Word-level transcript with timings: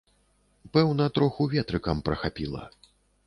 Пэўна, 0.77 1.05
троху 1.17 1.47
ветрыкам 1.53 2.01
прахапіла. 2.07 2.63